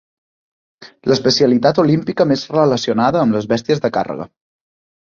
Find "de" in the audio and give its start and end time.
3.87-3.95